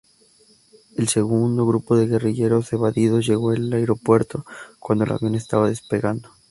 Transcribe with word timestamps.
El 0.97 1.09
segundo 1.09 1.63
grupo 1.67 1.95
de 1.95 2.07
guerrilleros 2.07 2.73
evadidos 2.73 3.27
llegó 3.27 3.51
al 3.51 3.71
aeropuerto 3.71 4.47
cuando 4.79 5.03
el 5.03 5.11
avión 5.11 5.35
estaba 5.35 5.69
despegando. 5.69 6.27